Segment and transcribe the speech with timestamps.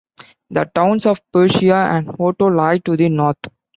[0.49, 3.37] The towns of Persia and Otto lie to the north.